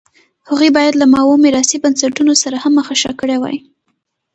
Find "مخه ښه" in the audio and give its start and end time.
2.79-3.11